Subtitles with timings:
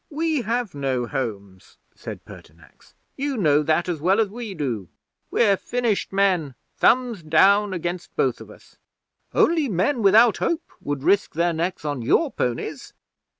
[0.09, 2.95] '"We have no homes," said Pertinax.
[3.17, 4.89] "You know that as well as we do.
[5.29, 8.79] We're finished men thumbs down against both of us.
[9.31, 12.93] Only men without hope would risk their necks on your ponies."